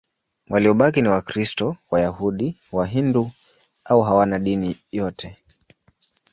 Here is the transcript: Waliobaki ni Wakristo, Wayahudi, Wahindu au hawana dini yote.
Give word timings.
Waliobaki 0.49 1.01
ni 1.01 1.07
Wakristo, 1.09 1.77
Wayahudi, 1.91 2.57
Wahindu 2.71 3.31
au 3.85 4.01
hawana 4.01 4.39
dini 4.39 4.77
yote. 4.91 5.37